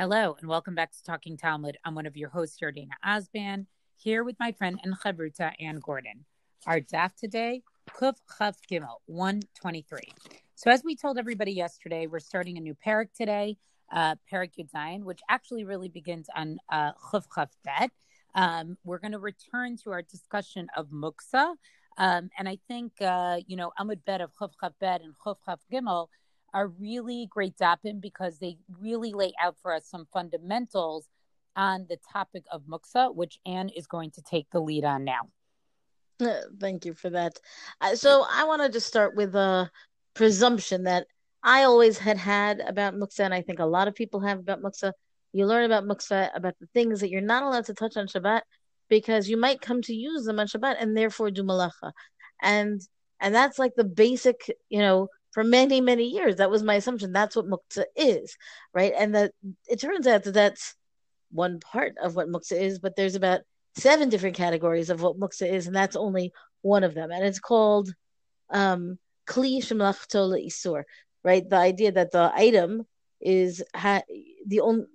[0.00, 1.76] Hello, and welcome back to Talking Talmud.
[1.84, 3.66] I'm one of your hosts, Yardaena Osband,
[3.98, 6.24] here with my friend and chavruta, Anne Gordon.
[6.66, 7.60] Our daf today,
[7.90, 10.00] Kuf Chaf Gimel, 123.
[10.54, 13.58] So as we told everybody yesterday, we're starting a new parak today,
[13.92, 17.90] uh, parak Yudzayin, which actually really begins on uh, Chuf Chaf Bet.
[18.34, 21.56] Um, we're going to return to our discussion of Muksa.
[21.98, 25.36] Um, and I think, uh, you know, Amud Bet of Chuf Chaf Bet and Chuf
[25.44, 26.06] Chaf Gimel
[26.52, 31.08] are really great dapim because they really lay out for us some fundamentals
[31.56, 35.28] on the topic of muksa, which Anne is going to take the lead on now.
[36.60, 37.38] Thank you for that.
[37.80, 39.70] Uh, so I want to just start with a
[40.14, 41.06] presumption that
[41.42, 44.62] I always had had about muksa, and I think a lot of people have about
[44.62, 44.92] muksa.
[45.32, 48.42] You learn about muksa about the things that you're not allowed to touch on Shabbat
[48.88, 51.92] because you might come to use them on Shabbat and therefore do malacha,
[52.42, 52.80] and
[53.20, 56.36] and that's like the basic, you know, for many many years.
[56.36, 57.12] That was my assumption.
[57.12, 58.36] That's what muktzah is
[58.74, 58.92] right?
[58.96, 59.32] And that
[59.68, 60.74] it turns out that that's
[61.32, 63.40] one part of what muktzah is but there's about
[63.76, 67.10] seven different categories of what muktzah is and that's only one of them.
[67.10, 67.92] And it's called
[68.50, 70.82] um kli isur
[71.22, 71.48] right?
[71.48, 72.86] The idea that the item
[73.20, 74.02] is ha-
[74.46, 74.86] the only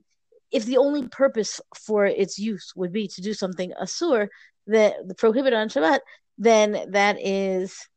[0.52, 4.28] if the only purpose for its use would be to do something asur
[4.68, 6.00] that the prohibited on Shabbat,
[6.38, 7.88] then that is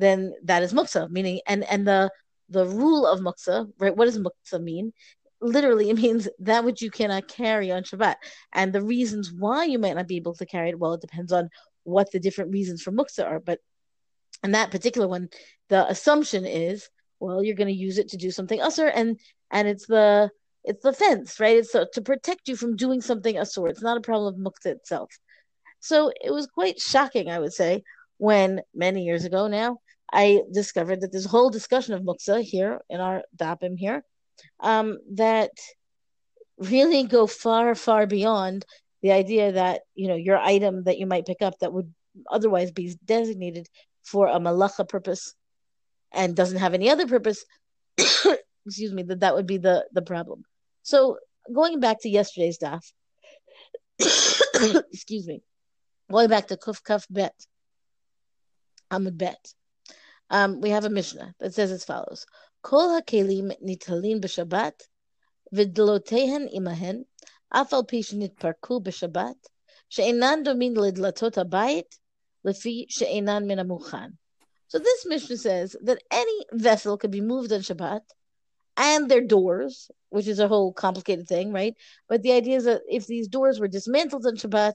[0.00, 2.10] then that is muksa, meaning and and the
[2.48, 3.96] the rule of muksa, right?
[3.96, 4.92] What does muksa mean?
[5.40, 8.16] Literally, it means that which you cannot carry on Shabbat.
[8.52, 11.32] And the reasons why you might not be able to carry it, well, it depends
[11.32, 11.48] on
[11.84, 13.40] what the different reasons for muksa are.
[13.40, 13.60] But
[14.44, 15.28] in that particular one,
[15.68, 16.88] the assumption is,
[17.20, 19.18] well, you're going to use it to do something asur, and
[19.50, 20.30] and it's the
[20.64, 21.56] it's the fence, right?
[21.58, 23.70] It's to, to protect you from doing something asur.
[23.70, 25.10] It's not a problem of muksa itself.
[25.80, 27.82] So it was quite shocking, I would say,
[28.18, 29.78] when many years ago now
[30.12, 34.04] I discovered that this whole discussion of muksa here in our dapim here
[34.60, 35.52] um, that
[36.58, 38.64] really go far, far beyond
[39.02, 41.92] the idea that you know your item that you might pick up that would
[42.30, 43.66] otherwise be designated
[44.02, 45.34] for a malacha purpose
[46.12, 47.44] and doesn't have any other purpose.
[48.66, 50.44] excuse me, that that would be the the problem.
[50.82, 51.18] So
[51.52, 52.84] going back to yesterday's daf,
[54.92, 55.42] excuse me,
[56.10, 57.34] going back to kuf kaf bet,
[58.90, 59.54] amud bet
[60.30, 62.26] um, we have a Mishnah that says as follows:
[62.62, 64.74] Kol hakelim nitalin b'Shabbat
[65.54, 67.04] v'dlotehen imahen
[67.52, 68.00] afal pi
[68.42, 69.36] parku b'Shabbat
[69.88, 71.98] she'enan domin lidlatot habayit
[72.46, 74.16] lefi she'enan min amuchan.
[74.68, 78.02] So this Mishnah says that any vessel could be moved on Shabbat
[78.76, 81.74] and their doors, which is a whole complicated thing, right?
[82.08, 84.74] But the idea is that if these doors were dismantled on Shabbat,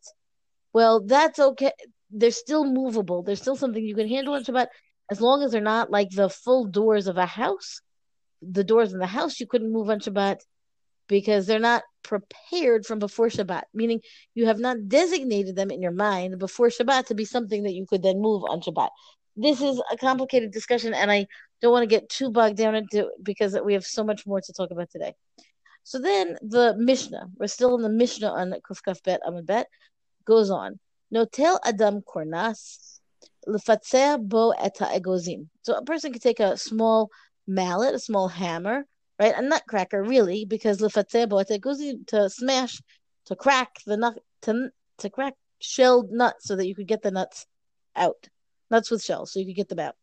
[0.73, 1.71] well, that's okay.
[2.11, 3.23] They're still movable.
[3.23, 4.67] There's still something you can handle on Shabbat,
[5.11, 7.81] as long as they're not like the full doors of a house,
[8.41, 10.39] the doors in the house you couldn't move on Shabbat
[11.07, 14.01] because they're not prepared from before Shabbat, meaning
[14.33, 17.85] you have not designated them in your mind before Shabbat to be something that you
[17.85, 18.89] could then move on Shabbat.
[19.35, 21.27] This is a complicated discussion, and I
[21.61, 24.53] don't want to get too bogged down into because we have so much more to
[24.53, 25.13] talk about today.
[25.83, 29.67] So then the Mishnah, we're still in the Mishnah on Kufkaf Bet Amud Bet,
[30.25, 30.79] goes on.
[31.13, 32.94] Notel Adam Kornas
[33.45, 35.47] bo et egozim.
[35.63, 37.09] So a person could take a small
[37.47, 38.85] mallet, a small hammer,
[39.19, 42.81] right, a nutcracker, really, because lefatzea bo et egozim to smash,
[43.25, 44.69] to crack the nut, to
[44.99, 47.45] to crack shelled nuts so that you could get the nuts
[47.95, 48.27] out,
[48.69, 49.95] nuts with shells, so you could get them out.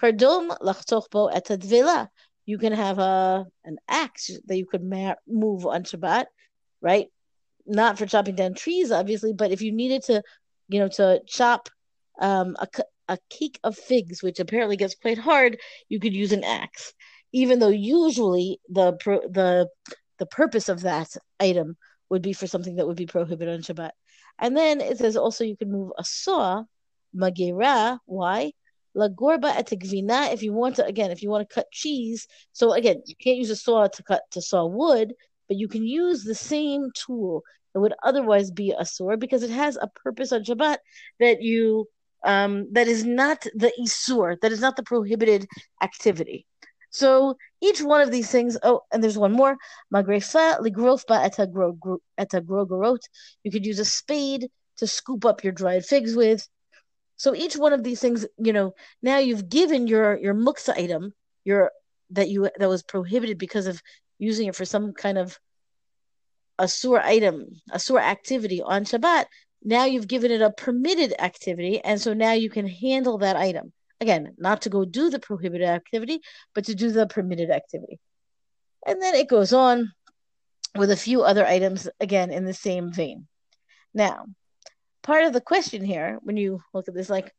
[0.00, 2.08] Kardom lachtoch bo etadvela.
[2.44, 6.26] You can have a an axe that you could move on Shabbat,
[6.80, 7.06] right?
[7.66, 10.22] Not for chopping down trees, obviously, but if you needed to,
[10.68, 11.68] you know, to chop
[12.20, 12.68] um, a,
[13.08, 15.58] a cake of figs, which apparently gets quite hard,
[15.88, 16.92] you could use an axe,
[17.32, 18.92] even though usually the
[19.30, 19.68] the
[20.18, 21.08] the purpose of that
[21.40, 21.76] item
[22.10, 23.92] would be for something that would be prohibited on Shabbat.
[24.38, 26.64] And then it says also you can move a saw,
[27.16, 27.98] magera.
[28.06, 28.52] Why?
[28.94, 30.32] La gorba etegvina.
[30.32, 33.38] If you want to, again, if you want to cut cheese, so again, you can't
[33.38, 35.14] use a saw to cut to saw wood,
[35.48, 37.42] but you can use the same tool
[37.72, 40.78] that would otherwise be a sword because it has a purpose on Shabbat
[41.20, 41.88] that you
[42.24, 45.46] um, that is not the isur, that is not the prohibited
[45.82, 46.46] activity.
[46.90, 48.58] So each one of these things.
[48.62, 49.56] Oh, and there's one more.
[49.92, 51.30] Magrefa ligrofba
[52.18, 53.00] etagorogorot.
[53.44, 56.46] You could use a spade to scoop up your dried figs with.
[57.16, 61.14] So each one of these things, you know, now you've given your your muksa item,
[61.44, 61.70] your
[62.10, 63.80] that you that was prohibited because of
[64.18, 65.38] using it for some kind of
[66.58, 69.24] a asur item, a asur activity on Shabbat
[69.64, 73.72] now you've given it a permitted activity and so now you can handle that item
[74.00, 76.20] again not to go do the prohibited activity
[76.54, 77.98] but to do the permitted activity
[78.86, 79.92] and then it goes on
[80.76, 83.26] with a few other items, again, in the same vein.
[83.94, 84.26] Now,
[85.02, 87.32] part of the question here, when you look at this, like,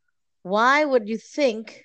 [0.44, 1.84] why would you think,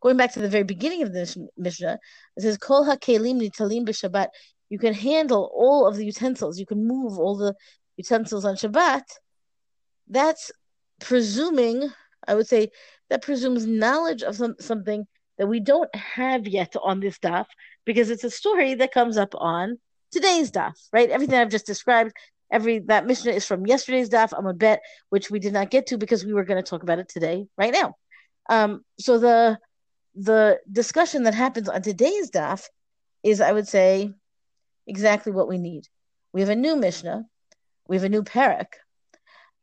[0.00, 1.98] going back to the very beginning of this Mishnah,
[2.36, 4.28] it says, Kol ha-kelim nitalim b'Shabbat,
[4.70, 7.54] you can handle all of the utensils, you can move all the
[7.96, 9.02] utensils on Shabbat.
[10.08, 10.50] That's
[11.00, 11.90] presuming,
[12.26, 12.70] I would say,
[13.10, 15.06] that presumes knowledge of some, something
[15.38, 17.46] that we don't have yet on this daf,
[17.84, 19.78] because it's a story that comes up on
[20.10, 21.10] today's daf, right?
[21.10, 22.12] Everything I've just described,
[22.50, 24.32] every that Mishnah is from yesterday's daf.
[24.36, 26.82] I'm a bet, which we did not get to because we were going to talk
[26.82, 27.94] about it today, right now.
[28.48, 29.58] Um, so the
[30.14, 32.66] the discussion that happens on today's daf
[33.22, 34.12] is, I would say,
[34.86, 35.88] exactly what we need.
[36.32, 37.24] We have a new Mishnah,
[37.88, 38.74] we have a new parak,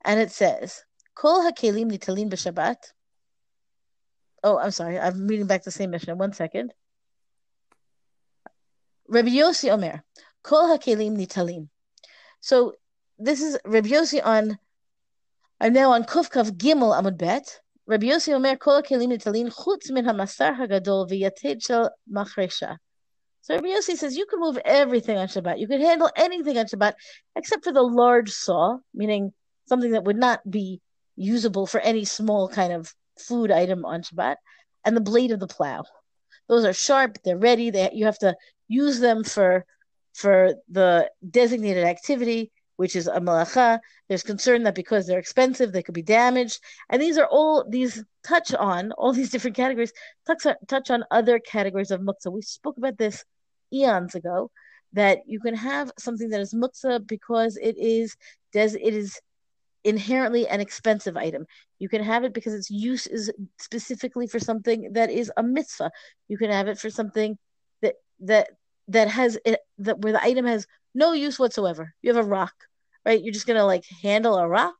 [0.05, 0.83] and it says,
[1.15, 2.77] "Kol hakelim nitalin b'Shabbat."
[4.43, 4.99] Oh, I'm sorry.
[4.99, 6.15] I'm reading back the same Mishnah.
[6.15, 6.73] One second.
[9.07, 10.03] Rabbi Yossi Omer,
[10.43, 11.67] Kol hakelim nitalin.
[12.41, 12.75] So
[13.17, 14.57] this is Rabbi Yossi on.
[15.59, 17.59] I'm now on Kufkav Gimel Amud Bet.
[17.85, 22.77] Rabbi Yossi Omer Kol hakelim nitalin chutz min hamasar hagadol v'yated shel machresha.
[23.41, 25.59] So Rabbi Yossi says you can move everything on Shabbat.
[25.59, 26.93] You can handle anything on Shabbat
[27.35, 29.33] except for the large saw, meaning
[29.69, 30.81] something that would not be
[31.15, 34.37] usable for any small kind of food item on Shabbat,
[34.85, 35.83] and the blade of the plow.
[36.47, 37.17] Those are sharp.
[37.23, 37.69] They're ready.
[37.69, 38.35] They you have to
[38.67, 39.65] use them for
[40.13, 43.79] for the designated activity, which is a malacha.
[44.07, 46.59] There's concern that because they're expensive, they could be damaged.
[46.89, 49.93] And these are all these touch on all these different categories,
[50.25, 52.31] touch on, touch on other categories of muktzah.
[52.31, 53.23] We spoke about this
[53.71, 54.49] eons ago
[54.93, 58.15] that you can have something that is muktzah because it is
[58.51, 59.19] does it is
[59.83, 61.45] inherently an expensive item.
[61.79, 65.91] You can have it because its use is specifically for something that is a mitzvah.
[66.27, 67.37] You can have it for something
[67.81, 68.49] that that
[68.89, 71.93] that has it that where the item has no use whatsoever.
[72.01, 72.53] You have a rock,
[73.05, 73.21] right?
[73.21, 74.75] You're just gonna like handle a rock.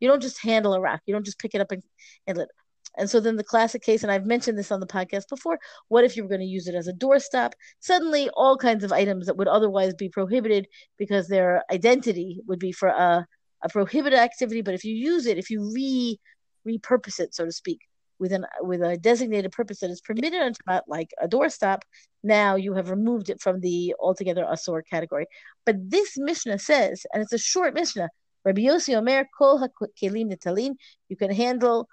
[0.00, 1.00] You don't just handle a rock.
[1.06, 1.82] You don't just pick it up and
[2.26, 2.50] handle it.
[2.98, 5.58] And so then the classic case, and I've mentioned this on the podcast before,
[5.88, 7.52] what if you were going to use it as a doorstop?
[7.80, 10.66] Suddenly all kinds of items that would otherwise be prohibited
[10.98, 13.26] because their identity would be for a,
[13.62, 14.62] a prohibited activity.
[14.62, 16.18] But if you use it, if you re
[16.66, 17.80] repurpose it, so to speak,
[18.18, 21.80] with an with a designated purpose that is permitted on Shabbat, like a doorstop,
[22.22, 25.26] now you have removed it from the altogether asur category.
[25.66, 28.08] But this Mishnah says, and it's a short Mishnah,
[28.44, 30.74] Rabbi Yossi Omer Kol HaKelim Nitalin,
[31.08, 31.88] you can handle,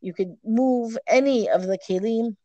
[0.00, 2.36] you can move any of the kelim,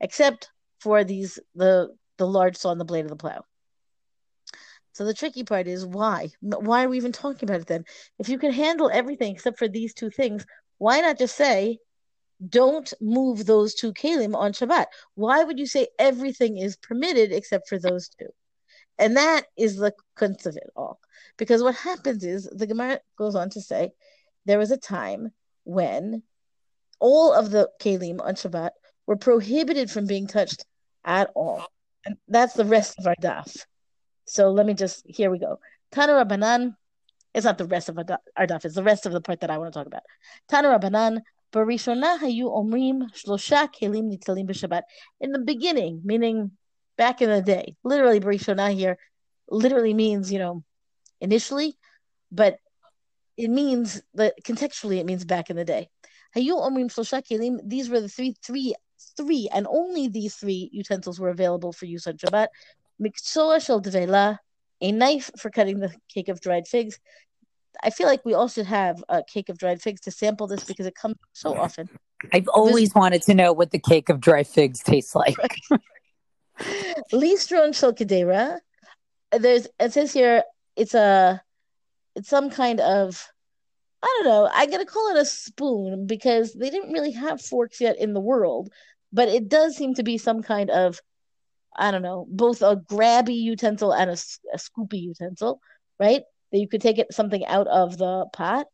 [0.00, 0.50] except
[0.80, 1.88] for these the
[2.18, 3.44] the large saw and the blade of the plow.
[5.00, 6.28] So the tricky part is why?
[6.42, 7.86] Why are we even talking about it then?
[8.18, 10.44] If you can handle everything except for these two things,
[10.76, 11.78] why not just say
[12.46, 14.88] don't move those two kalim on Shabbat.
[15.14, 18.26] Why would you say everything is permitted except for those two?
[18.98, 21.00] And that is the kunst of it all.
[21.38, 23.92] Because what happens is the Gemara goes on to say
[24.44, 25.30] there was a time
[25.64, 26.24] when
[26.98, 28.72] all of the kalim on Shabbat
[29.06, 30.66] were prohibited from being touched
[31.06, 31.64] at all.
[32.04, 33.64] And that's the rest of our daf.
[34.30, 35.58] So let me just, here we go.
[35.90, 36.76] Tana Rabbanan,
[37.34, 39.58] it's not the rest of our daf, it's the rest of the part that I
[39.58, 40.02] want to talk about.
[40.48, 41.18] Tana Rabbanan,
[41.52, 44.82] Hayu Omrim Kelim Nitalim
[45.20, 46.52] In the beginning, meaning
[46.96, 48.98] back in the day, literally Barishona here
[49.48, 50.62] literally means, you know,
[51.20, 51.76] initially,
[52.30, 52.58] but
[53.36, 55.88] it means that contextually it means back in the day.
[56.36, 58.76] Hayu Omrim Kelim, these were the three, three,
[59.16, 62.46] three, and only these three utensils were available for use on Shabbat.
[63.22, 64.38] Shel devela,
[64.80, 66.98] a knife for cutting the cake of dried figs.
[67.82, 70.64] I feel like we all should have a cake of dried figs to sample this
[70.64, 71.88] because it comes so often.
[72.32, 72.94] I've always this...
[72.94, 75.36] wanted to know what the cake of dried figs tastes like.
[77.12, 77.92] Listron shel
[79.38, 80.44] There's it says here
[80.76, 81.42] it's a
[82.14, 83.26] it's some kind of
[84.02, 84.48] I don't know.
[84.52, 88.20] I'm gonna call it a spoon because they didn't really have forks yet in the
[88.20, 88.70] world,
[89.12, 91.00] but it does seem to be some kind of
[91.76, 94.16] I don't know, both a grabby utensil and a,
[94.52, 95.60] a scoopy utensil,
[95.98, 96.22] right?
[96.50, 98.66] that you could take it something out of the pot.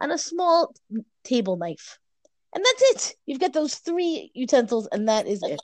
[0.00, 0.74] And a small
[1.24, 1.98] table knife.
[2.54, 3.16] And that's it.
[3.26, 5.60] You've got those three utensils, and that is it.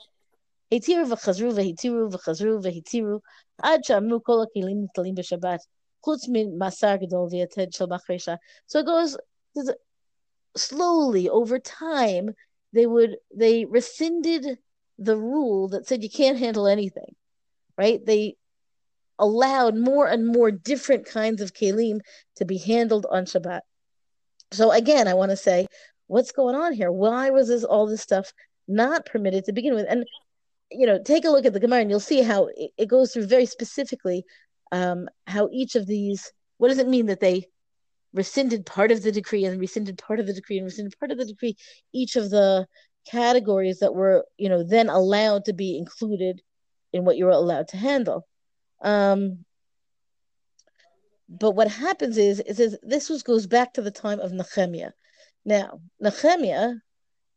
[8.67, 9.17] So it goes
[10.57, 12.33] slowly over time.
[12.73, 14.57] They would they rescinded
[14.97, 17.15] the rule that said you can't handle anything,
[17.77, 18.03] right?
[18.05, 18.35] They
[19.19, 21.99] allowed more and more different kinds of kelim
[22.35, 23.61] to be handled on Shabbat.
[24.51, 25.67] So again, I want to say,
[26.07, 26.91] what's going on here?
[26.91, 28.31] Why was this all this stuff
[28.67, 29.85] not permitted to begin with?
[29.87, 30.05] And
[30.71, 33.13] you know, take a look at the Gemara and you'll see how it, it goes
[33.13, 34.25] through very specifically
[34.71, 36.31] um, how each of these.
[36.57, 37.45] What does it mean that they
[38.13, 41.17] rescinded part of the decree and rescinded part of the decree and rescinded part of
[41.17, 41.55] the decree?
[41.91, 42.67] Each of the
[43.09, 46.41] categories that were, you know, then allowed to be included
[46.93, 48.27] in what you were allowed to handle.
[48.81, 49.45] Um,
[51.27, 54.91] but what happens is, it says this was goes back to the time of Nehemiah.
[55.45, 56.75] Now, Nehemiah,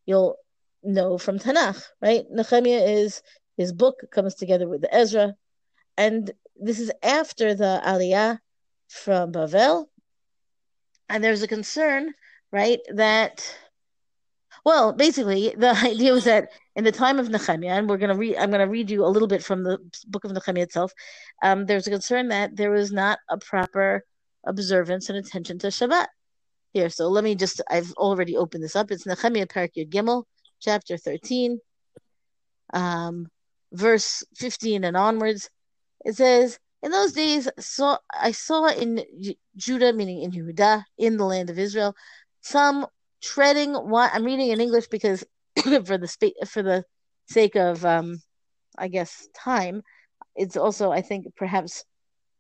[0.05, 0.37] you'll
[0.83, 2.25] know from Tanakh, right?
[2.31, 3.23] Nehemiah is
[3.57, 5.35] his book comes together with the Ezra,
[5.97, 8.39] and this is after the Aliyah
[8.89, 9.87] from Bavel,
[11.09, 12.13] and there's a concern,
[12.53, 13.57] right, that
[14.67, 18.17] well, basically, the idea was that in the time of Nehemiah, and we're going to
[18.17, 20.93] read, I'm going to read you a little bit from the book of Nehemiah itself.
[21.41, 24.05] Um, there's a concern that there was not a proper
[24.45, 26.07] observance and attention to Shabbat.
[26.73, 28.91] Here, so let me just, I've already opened this up.
[28.91, 30.25] It's Nehemiah Parak Gimel,
[30.61, 31.61] chapter 13,
[32.75, 33.29] um,
[33.73, 35.49] verse 15 and onwards.
[36.05, 39.03] It says, in those days, saw I saw in
[39.57, 41.95] Judah, meaning in Yehuda, in the land of Israel,
[42.43, 42.87] some
[43.23, 45.25] treading what I'm reading in English because
[45.85, 46.85] for the spa- for the
[47.27, 48.23] sake of um,
[48.79, 49.83] I guess time,
[50.37, 51.85] it's also I think perhaps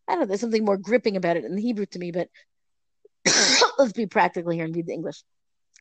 [0.08, 0.26] I don't know.
[0.26, 2.28] There's something more gripping about it in the Hebrew to me, but
[3.78, 5.22] let's be practical here and read the English.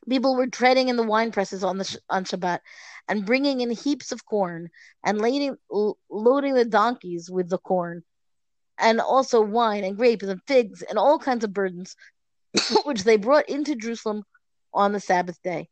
[0.08, 2.60] People were treading in the wine presses on the on Shabbat,
[3.08, 4.70] and bringing in heaps of corn
[5.04, 5.56] and loading
[6.10, 8.02] loading the donkeys with the corn,
[8.78, 11.96] and also wine and grapes and figs and all kinds of burdens,
[12.84, 14.24] which they brought into Jerusalem
[14.72, 15.68] on the Sabbath day.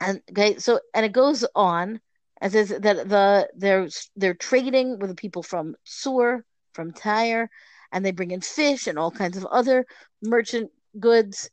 [0.00, 2.00] And okay, so and it goes on
[2.40, 7.48] and says that the they're they're trading with the people from Sur, from Tyre,
[7.92, 9.86] and they bring in fish and all kinds of other
[10.22, 11.50] merchant goods,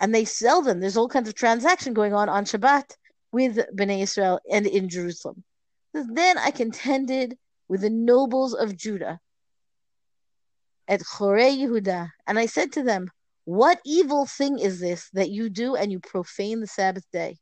[0.00, 0.80] and they sell them.
[0.80, 2.94] There's all kinds of transaction going on on Shabbat
[3.32, 5.42] with Bnei Israel and in Jerusalem.
[5.92, 7.36] Then I contended
[7.72, 9.18] with the nobles of Judah
[10.86, 13.10] at Chorei Yehuda, and I said to them,
[13.46, 17.38] what evil thing is this that you do and you profane the Sabbath day?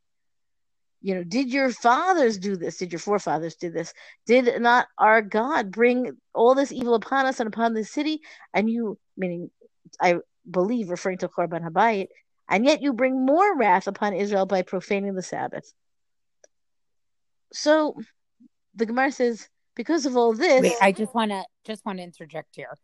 [1.03, 2.77] You know, did your fathers do this?
[2.77, 3.93] Did your forefathers do this?
[4.25, 8.21] Did not our God bring all this evil upon us and upon this city?
[8.55, 9.51] And you, meaning,
[10.01, 10.19] I
[10.49, 12.07] believe, referring to Churban Habayit,
[12.49, 15.75] and yet you bring more wrath upon Israel by profaning the Sabbath.
[17.53, 17.97] So
[18.77, 22.05] the Gemara says, because of all this, Wait, I just want to just want to
[22.05, 22.77] interject here.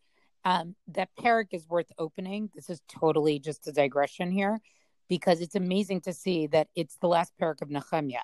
[0.45, 2.51] Um, that parak is worth opening.
[2.55, 4.61] This is totally just a digression here
[5.09, 8.21] because it's amazing to see that it's the last parak of Nehemiah.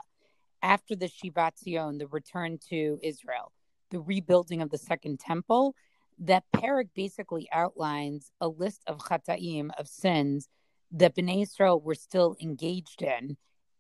[0.62, 3.50] After the Shivat Zion, the return to Israel,
[3.90, 5.75] the rebuilding of the second temple,
[6.21, 10.49] that parak basically outlines a list of chataim, of sins
[10.92, 13.37] that Bnei Israel were still engaged in,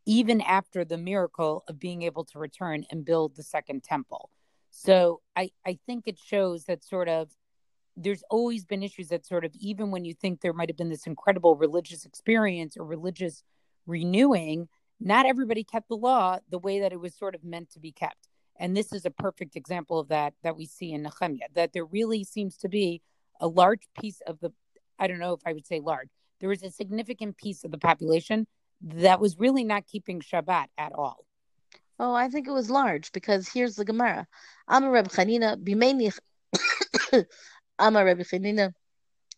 [0.06, 4.30] even after the miracle of being able to return and build the second temple.
[4.72, 7.30] So I, I think it shows that sort of
[7.94, 10.88] there's always been issues that sort of even when you think there might have been
[10.88, 13.44] this incredible religious experience or religious
[13.86, 17.80] renewing not everybody kept the law the way that it was sort of meant to
[17.80, 18.28] be kept.
[18.58, 21.84] And this is a perfect example of that that we see in Nehemiah that there
[21.84, 23.02] really seems to be
[23.40, 24.52] a large piece of the
[24.98, 26.08] I don't know if I would say large
[26.40, 28.46] there was a significant piece of the population
[28.80, 31.26] that was really not keeping Shabbat at all
[32.04, 34.26] Oh, I think it was large because here's the Gemara.
[34.66, 36.18] Amar Reb Chanina b'meinich.
[37.78, 38.72] Amar Reb Chanina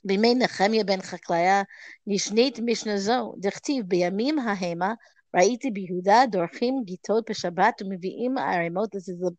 [0.08, 1.66] b'mei Nechemia ben Chaklaya
[2.08, 4.96] nishnit Mishnah zo dechtiv b'yamim hahema
[5.36, 8.92] ra'iti ביהודה dorchim גיטות בשבת umivim ערימות.
[8.92, 9.36] This is the,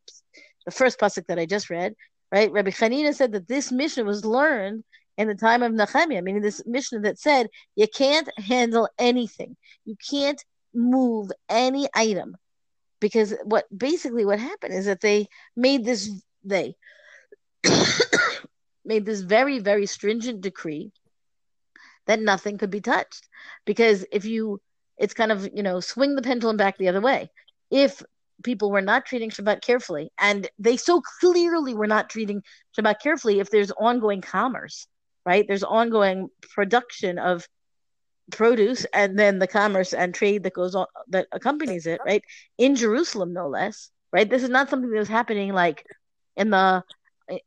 [0.65, 1.95] the first pasuk that I just read,
[2.31, 2.51] right?
[2.51, 4.83] Rabbi Chanina said that this Mishnah was learned
[5.17, 9.57] in the time of Nehemiah, meaning this Mishnah that said you can't handle anything.
[9.83, 12.37] You can't move any item
[13.05, 16.09] because what basically what happened is that they made this
[16.43, 16.75] they
[18.83, 20.91] made this very, very stringent decree
[22.07, 23.27] that nothing could be touched.
[23.63, 24.59] Because if you,
[24.97, 27.29] it's kind of, you know, swing the pendulum back the other way.
[27.69, 28.01] If
[28.43, 32.41] people were not treating Shabbat carefully, and they so clearly were not treating
[32.75, 34.87] Shabbat carefully, if there's ongoing commerce,
[35.27, 35.45] right?
[35.47, 37.47] There's ongoing production of
[38.31, 42.23] produce and then the commerce and trade that goes on that accompanies it, right?
[42.57, 44.29] In Jerusalem, no less, right?
[44.29, 45.85] This is not something that was happening like
[46.35, 46.83] in the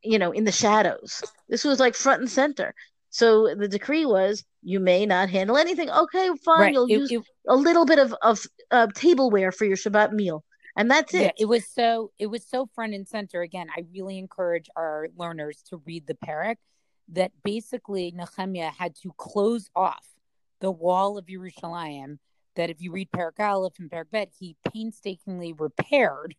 [0.03, 1.23] you know, in the shadows.
[1.49, 2.75] This was like front and center.
[3.11, 5.91] So the decree was you may not handle anything.
[5.91, 6.61] Okay, fine.
[6.61, 6.73] Right.
[6.73, 10.45] You'll it, use it, a little bit of of uh, tableware for your Shabbat meal,
[10.77, 11.23] and that's it.
[11.23, 13.41] Yeah, it was so it was so front and center.
[13.41, 16.57] Again, I really encourage our learners to read the parak.
[17.13, 20.05] That basically Nehemiah had to close off
[20.61, 22.19] the wall of Yerushalayim.
[22.57, 26.35] That if you read Parak Aleph and Parak Bet, he painstakingly repaired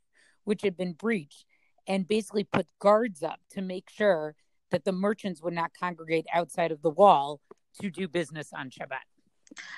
[0.50, 1.46] which had been breached,
[1.88, 4.36] and basically put guards up to make sure
[4.72, 7.40] that the merchants would not congregate outside of the wall
[7.80, 9.06] to do business on Shabbat.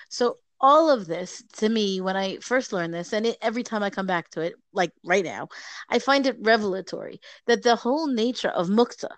[0.09, 3.81] So all of this to me when i first learned this and it, every time
[3.81, 5.47] i come back to it like right now
[5.89, 9.09] i find it revelatory that the whole nature of mukta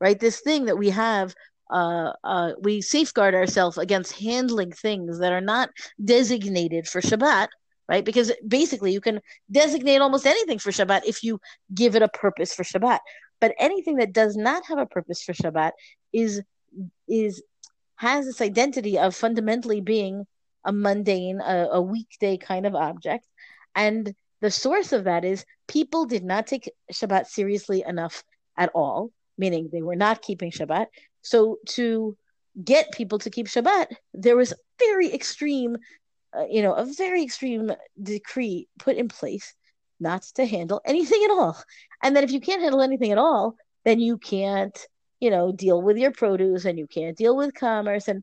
[0.00, 1.34] right this thing that we have
[1.70, 5.70] uh, uh, we safeguard ourselves against handling things that are not
[6.02, 7.48] designated for Shabbat,
[7.88, 8.04] right?
[8.04, 11.40] Because basically, you can designate almost anything for Shabbat if you
[11.74, 12.98] give it a purpose for Shabbat.
[13.40, 15.72] But anything that does not have a purpose for Shabbat
[16.12, 16.42] is
[17.08, 17.42] is
[17.96, 20.26] has this identity of fundamentally being
[20.64, 23.26] a mundane, a, a weekday kind of object.
[23.74, 28.24] And the source of that is people did not take Shabbat seriously enough
[28.56, 30.86] at all, meaning they were not keeping Shabbat.
[31.22, 32.16] So to
[32.62, 35.76] get people to keep Shabbat, there was very extreme,
[36.36, 39.54] uh, you know, a very extreme decree put in place
[40.00, 41.56] not to handle anything at all.
[42.02, 44.76] And then if you can't handle anything at all, then you can't,
[45.20, 48.22] you know, deal with your produce and you can't deal with commerce and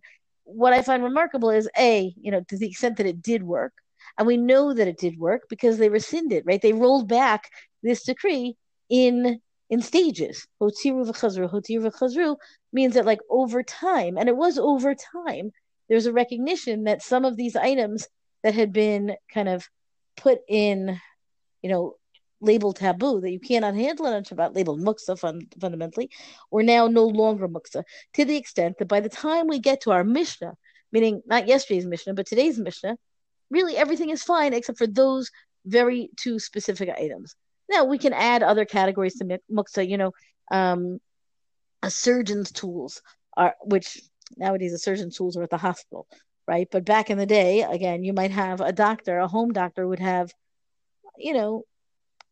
[0.49, 3.73] what I find remarkable is a, you know, to the extent that it did work,
[4.17, 6.61] and we know that it did work because they rescinded, right?
[6.61, 7.51] They rolled back
[7.83, 8.57] this decree
[8.89, 10.47] in in stages.
[10.61, 12.35] Hotiru v'chazru, hotiru v'chazru
[12.73, 15.51] means that like over time, and it was over time,
[15.87, 18.07] there's a recognition that some of these items
[18.43, 19.67] that had been kind of
[20.15, 20.99] put in,
[21.61, 21.95] you know,
[22.41, 26.09] labeled taboo that you cannot handle it on Shabbat, labeled muksa fun, fundamentally,
[26.51, 27.83] or now no longer muksa,
[28.13, 30.53] to the extent that by the time we get to our Mishnah,
[30.91, 32.97] meaning not yesterday's Mishnah, but today's Mishnah,
[33.49, 35.29] really everything is fine except for those
[35.65, 37.35] very two specific items.
[37.69, 40.11] Now we can add other categories to muksa, you know,
[40.51, 40.99] um,
[41.83, 43.01] a surgeon's tools
[43.37, 43.99] are, which
[44.37, 46.07] nowadays the surgeon's tools are at the hospital,
[46.47, 46.67] right?
[46.71, 49.99] But back in the day, again, you might have a doctor, a home doctor would
[49.99, 50.31] have,
[51.17, 51.63] you know,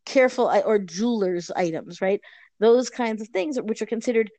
[0.05, 2.21] careful or jewelers items, right?
[2.59, 4.31] Those kinds of things, which are considered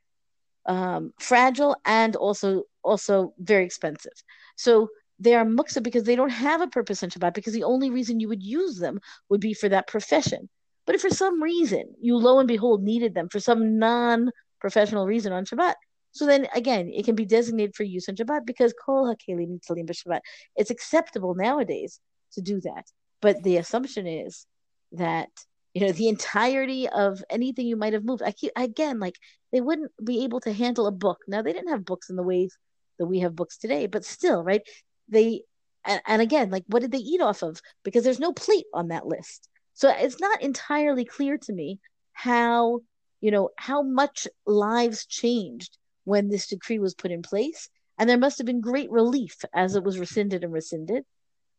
[0.67, 4.13] um, fragile and also also very expensive.
[4.57, 7.91] So they are muksa because they don't have a purpose in Shabbat because the only
[7.91, 10.49] reason you would use them would be for that profession.
[10.89, 15.35] But if for some reason you lo and behold needed them for some non-professional reason
[15.35, 15.75] on Shabbat,
[16.13, 19.87] so then again it can be designated for use on Shabbat because kol hakelim nitalim
[19.87, 20.21] b'Shabbat.
[20.57, 22.01] It's acceptable nowadays
[22.33, 22.87] to do that.
[23.21, 24.47] But the assumption is
[24.93, 25.29] that
[25.75, 29.17] you know the entirety of anything you might have moved i keep again like
[29.53, 32.23] they wouldn't be able to handle a book now they didn't have books in the
[32.23, 32.57] ways
[32.99, 34.63] that we have books today but still right
[35.11, 35.43] they
[35.85, 38.89] and, and again like what did they eat off of because there's no plate on
[38.89, 39.49] that list
[39.79, 41.79] so it's not entirely clear to me
[42.13, 42.81] how
[43.21, 47.69] you know how much lives changed when this decree was put in place.
[47.97, 51.05] And there must have been great relief as it was rescinded and rescinded.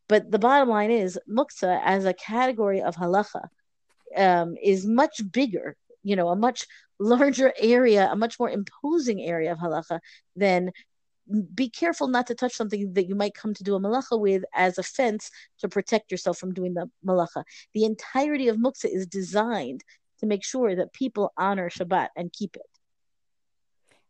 [0.10, 3.48] But the bottom line is muksa as a category of halacha
[4.18, 6.66] um, is much bigger, you know, a much
[7.00, 10.02] larger area, a much more imposing area of halacha
[10.36, 10.72] than
[11.54, 14.44] be careful not to touch something that you might come to do a malacha with
[14.54, 17.44] as a fence to protect yourself from doing the malacha.
[17.74, 19.84] The entirety of muksa is designed
[20.20, 22.62] to make sure that people honor Shabbat and keep it.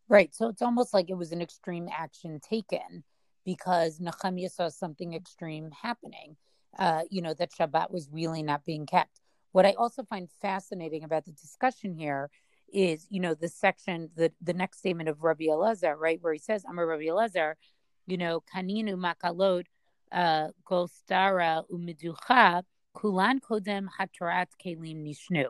[0.07, 0.33] Right.
[0.33, 3.03] So it's almost like it was an extreme action taken
[3.45, 6.35] because Nehemiah saw something extreme happening.
[6.77, 9.21] Uh, you know, that Shabbat was really not being kept.
[9.51, 12.29] What I also find fascinating about the discussion here
[12.73, 16.39] is, you know, the section, the, the next statement of Rabbi Elazar, right, where he
[16.39, 17.53] says, I'm a Rabbi Elazar,
[18.07, 19.65] you know, kaninu makalot
[20.11, 22.63] uh, golstara umiducha
[22.95, 25.47] kulan kodem hatarat kelim nishnu.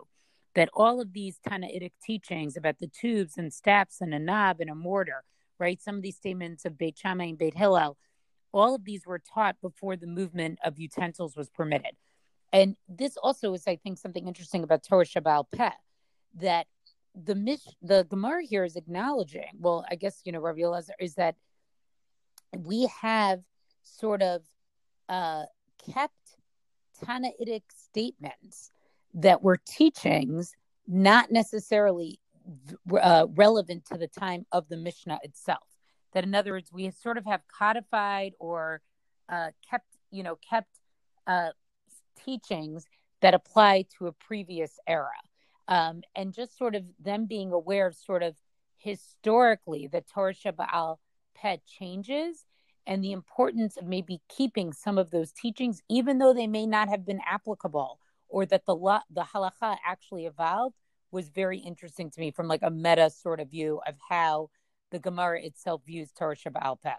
[0.56, 4.70] That all of these Tannaitic teachings about the tubes and staffs and a knob and
[4.70, 5.24] a mortar,
[5.60, 5.82] right?
[5.82, 7.98] Some of these statements of Beit Shammai and Beit Hillel,
[8.52, 11.92] all of these were taught before the movement of utensils was permitted.
[12.52, 15.70] And this also is, I think, something interesting about Torah Sheba'al Peh,
[16.42, 16.66] that
[17.16, 19.46] the Mish, the Gemara here is acknowledging.
[19.60, 21.36] Well, I guess you know, Rabbi Elazar is that
[22.58, 23.42] we have
[23.84, 24.42] sort of
[25.08, 25.44] uh,
[25.94, 26.14] kept
[27.04, 28.72] Tannaitic statements
[29.14, 30.54] that were teachings,
[30.88, 32.20] not necessarily
[33.02, 35.64] uh, relevant to the time of the Mishnah itself.
[36.14, 38.82] That, in other words, we sort of have codified or
[39.30, 40.80] uh, kept, you know, kept
[41.28, 41.50] uh,
[42.26, 42.86] teachings
[43.22, 45.10] that apply to a previous era.
[45.70, 48.36] Um, and just sort of them being aware of sort of
[48.78, 50.98] historically the Torah Sheba'al
[51.36, 52.44] Peh changes
[52.88, 56.90] and the importance of maybe keeping some of those teachings, even though they may not
[56.90, 58.76] have been applicable or that the
[59.12, 60.76] the halacha actually evolved,
[61.12, 64.50] was very interesting to me from like a meta sort of view of how
[64.92, 66.96] the Gemara itself views Torah Sheba'al Peh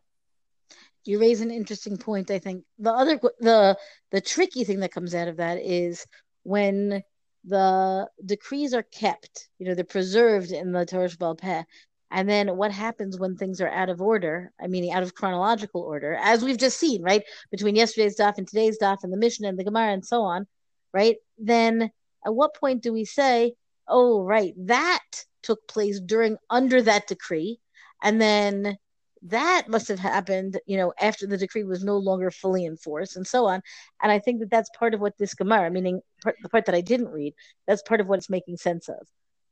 [1.04, 2.30] you raise an interesting point.
[2.30, 3.76] I think the other the
[4.10, 6.06] the tricky thing that comes out of that is
[6.42, 7.02] when
[7.44, 11.62] the decrees are kept, you know, they're preserved in the Torah Sheba'al Peh.
[12.10, 14.52] And then what happens when things are out of order?
[14.60, 17.22] I mean, out of chronological order, as we've just seen, right?
[17.50, 20.46] Between yesterday's daf and today's daf and the Mishnah and the Gemara and so on,
[20.92, 21.16] right?
[21.38, 21.90] Then
[22.26, 23.54] at what point do we say,
[23.86, 25.04] oh, right, that
[25.42, 27.60] took place during under that decree,
[28.02, 28.76] and then
[29.22, 33.26] that must have happened, you know, after the decree was no longer fully enforced, and
[33.26, 33.62] so on.
[34.02, 36.74] And I think that that's part of what this Gemara, meaning part, the part that
[36.74, 37.34] I didn't read,
[37.66, 39.06] that's part of what it's making sense of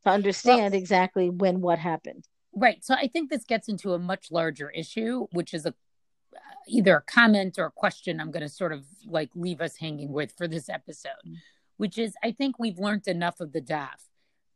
[0.04, 2.24] to understand well, exactly when what happened.
[2.54, 2.83] Right.
[2.85, 5.74] So I think this gets into a much larger issue, which is a
[6.66, 10.12] either a comment or a question I'm going to sort of like leave us hanging
[10.12, 11.35] with for this episode, mm-hmm.
[11.76, 14.09] which is I think we've learned enough of the DAF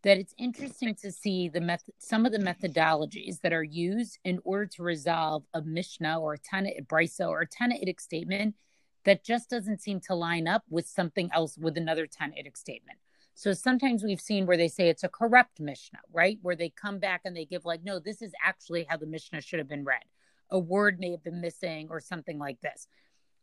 [0.02, 4.40] that it's interesting to see the method, some of the methodologies that are used in
[4.44, 8.56] order to resolve a Mishnah or a Tanait Brisa or a Tanaitic statement
[9.04, 12.98] that just doesn't seem to line up with something else with another Tanaitic statement.
[13.34, 16.38] So sometimes we've seen where they say it's a corrupt Mishnah, right?
[16.42, 19.40] Where they come back and they give like, no, this is actually how the Mishnah
[19.40, 20.04] should have been read.
[20.50, 22.86] A word may have been missing or something like this.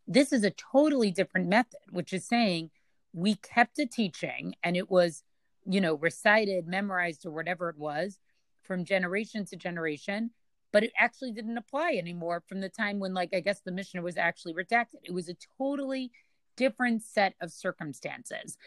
[0.08, 2.70] This is a totally different method, which is saying
[3.14, 5.24] we kept a teaching and it was
[5.70, 8.18] you know, recited, memorized, or whatever it was
[8.64, 10.32] from generation to generation,
[10.72, 14.02] but it actually didn't apply anymore from the time when, like, I guess the Mishnah
[14.02, 15.02] was actually redacted.
[15.04, 16.12] It was a totally
[16.58, 18.58] different set of circumstances.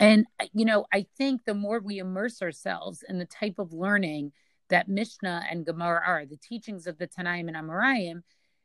[0.00, 3.72] And, uh, you know, I think the more we immerse ourselves in the type of
[3.72, 4.32] learning
[4.68, 8.22] that Mishnah and Gemara are, the teachings of the Tanaim and Amoraim,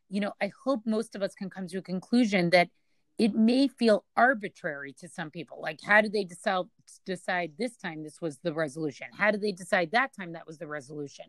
[0.10, 2.70] you know, I hope most of us can come to a conclusion that
[3.18, 5.60] it may feel arbitrary to some people.
[5.62, 6.66] Like, how did they decide
[7.06, 9.08] decide this time this was the resolution?
[9.18, 11.26] How did they decide that time that was the resolution?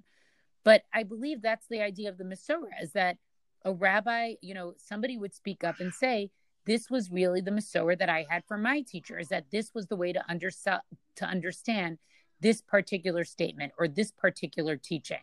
[0.64, 3.16] But I believe that's the idea of the Masorah is that
[3.64, 6.30] a rabbi, you know, somebody would speak up and say,
[6.66, 9.18] "This was really the Masorah that I had for my teacher.
[9.18, 11.98] Is that this was the way to under to understand."
[12.40, 15.18] this particular statement or this particular teaching.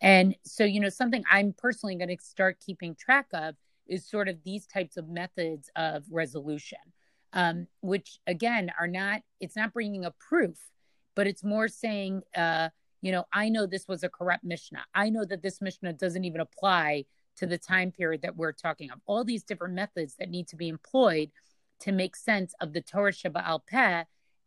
[0.00, 3.54] And so, you know, something I'm personally going to start keeping track of
[3.86, 6.78] is sort of these types of methods of resolution,
[7.32, 10.58] um, which again are not, it's not bringing a proof,
[11.14, 12.68] but it's more saying, uh,
[13.00, 14.84] you know, I know this was a corrupt Mishnah.
[14.94, 17.04] I know that this Mishnah doesn't even apply
[17.36, 19.00] to the time period that we're talking of.
[19.06, 21.30] All these different methods that need to be employed
[21.80, 24.04] to make sense of the Torah Sheba'al Peh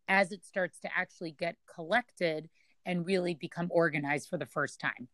[0.07, 2.49] as it starts to actually get collected
[2.85, 5.09] and really become organized for the first time.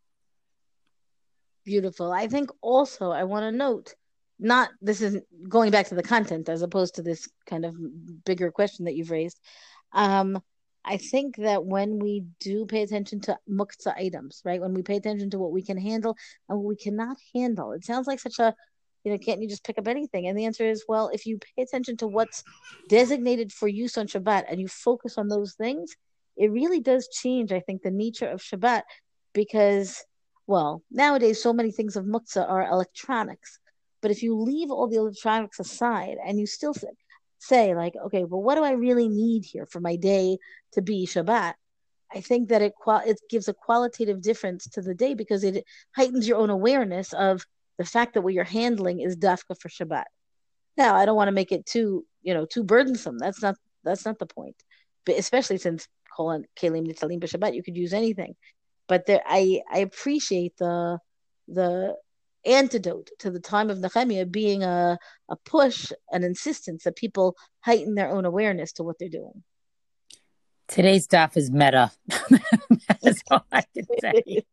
[1.66, 2.12] Beautiful.
[2.12, 3.96] I think also I want to note
[4.40, 7.76] not this is going back to the content as opposed to this kind of
[8.26, 9.40] bigger question that you've raised.
[9.94, 10.42] Um,
[10.86, 14.98] I think that when we do pay attention to muktzah items, right, when we pay
[14.98, 16.18] attention to what we can handle
[16.50, 18.54] and what we cannot handle, it sounds like such a,
[19.04, 20.28] you know, can't you just pick up anything?
[20.28, 22.44] And the answer is, well, if you pay attention to what's
[22.90, 25.96] designated for use on Shabbat and you focus on those things,
[26.36, 28.82] it really does change, I think, the nature of Shabbat
[29.34, 30.04] because,
[30.48, 33.60] well, nowadays so many things of muktzah are electronics
[34.04, 36.76] but if you leave all the electronics aside and you still
[37.40, 40.38] say, like, okay, well, what do I really need here for my day
[40.74, 41.54] to be Shabbat?
[42.14, 45.64] I think that it qual- it gives a qualitative difference to the day because it
[45.96, 47.46] heightens your own awareness of
[47.78, 50.04] the fact that what you're handling is dafka for Shabbat.
[50.76, 53.18] Now, I don't want to make it too, you know, too burdensome.
[53.18, 54.58] That's not that's not the point.
[55.06, 58.36] But especially since calling kelim nitalim b'Shabbat, you could use anything.
[58.88, 61.00] But there, I I appreciate the
[61.48, 61.96] the
[62.46, 64.98] antidote to the time of Nehemiah being a,
[65.30, 69.44] a push, an insistence that people heighten their own awareness to what they're doing.
[70.68, 71.92] Today's stuff is meta.
[73.02, 74.44] That's all I can say.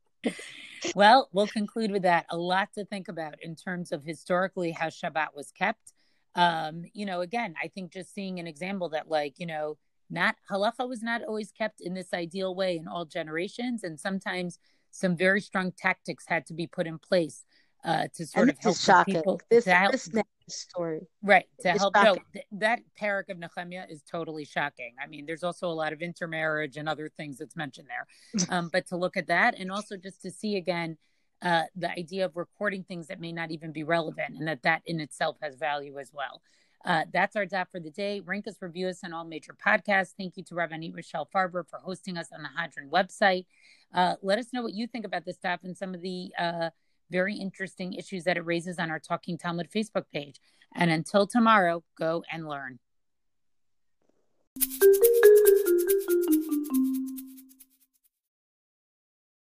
[0.95, 2.27] well, we'll conclude with that.
[2.31, 5.93] A lot to think about in terms of historically how Shabbat was kept.
[6.35, 9.79] Um, you know, again, I think just seeing an example that, like, you know,
[10.11, 14.59] not halacha was not always kept in this ideal way in all generations, and sometimes
[14.91, 17.45] some very strong tactics had to be put in place
[17.85, 19.15] uh, to sort and of help shocking.
[19.15, 19.41] people.
[19.51, 20.11] This, to help, this
[20.49, 21.47] story, right?
[21.61, 21.95] To help.
[21.95, 24.95] No, th- that parak of Nehemiah is totally shocking.
[25.03, 28.47] I mean, there's also a lot of intermarriage and other things that's mentioned there.
[28.51, 30.99] um, but to look at that, and also just to see again
[31.43, 34.83] uh, the idea of recording things that may not even be relevant, and that that
[34.87, 36.43] in itself has value as well.
[36.85, 38.21] Uh, that's our daf for the day.
[38.21, 40.15] Rank us, review us on all major podcasts.
[40.17, 43.45] Thank you to Rabbanit Michelle Farber for hosting us on the Hadran website.
[43.93, 46.71] Uh, let us know what you think about this stuff and some of the uh,
[47.11, 50.37] very interesting issues that it raises on our Talking Talmud Facebook page.
[50.75, 52.79] And until tomorrow, go and learn.